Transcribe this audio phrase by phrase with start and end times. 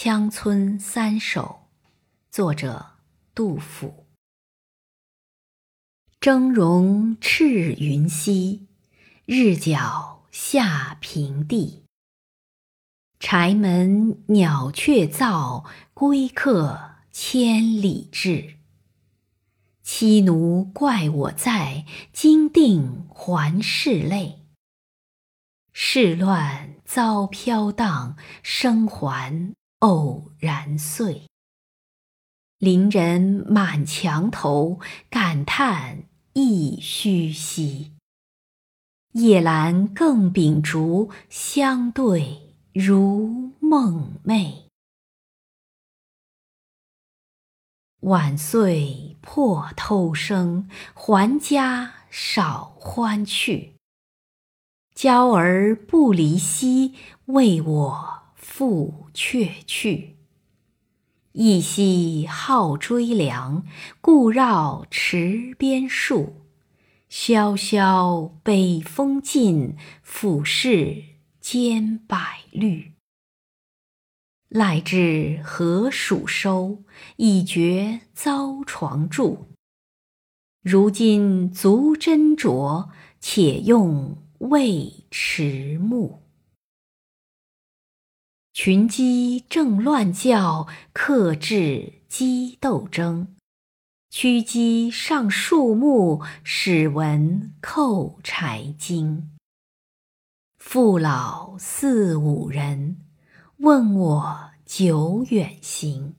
[0.02, 1.66] 《乡村三首》
[2.34, 2.92] 作者
[3.34, 4.06] 杜甫。
[6.18, 8.66] 峥嵘赤云西，
[9.26, 11.84] 日角下平地。
[13.18, 18.56] 柴门鸟雀噪，归客千里至。
[19.82, 24.46] 妻奴怪我在，金锭还是泪。
[25.74, 31.22] 世乱遭飘荡，生还偶然岁。
[32.58, 34.80] 邻人满墙头，
[35.10, 37.92] 感叹亦须惜。
[39.12, 44.64] 夜阑更秉烛，相对如梦寐。
[48.00, 53.74] 晚岁破偷生，还家少欢趣。
[54.94, 56.94] 娇儿不离膝，
[57.26, 60.16] 为我复却去。
[61.32, 63.64] 一夕好追凉，
[64.00, 66.46] 故绕池边树。
[67.08, 71.04] 萧萧北风劲，俯视
[71.38, 72.94] 兼百绿。
[74.48, 76.82] 赖至何属收？
[77.16, 79.46] 已觉遭床著。
[80.62, 86.22] 如今足斟酌，且用未迟暮。
[88.52, 93.36] 群鸡正乱叫，客至鸡斗争。
[94.10, 99.30] 驱鸡上树木，始闻扣柴经。
[100.58, 102.98] 父老四五人。
[103.58, 106.14] 问我久远行，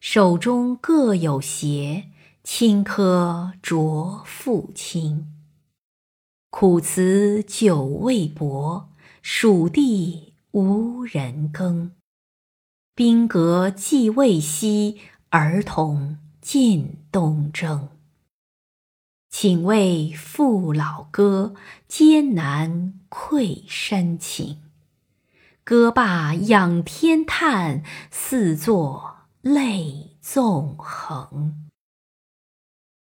[0.00, 2.10] 手中各有鞋，
[2.44, 5.32] 青稞浊复清。
[6.50, 8.90] 苦辞久未薄，
[9.22, 11.92] 蜀地无人耕。
[12.94, 15.00] 兵革既未息，
[15.30, 17.88] 儿童尽东征。
[19.30, 21.54] 请为父老歌，
[21.88, 24.58] 艰难愧深情。
[25.64, 31.71] 歌罢仰天叹，四座泪纵横。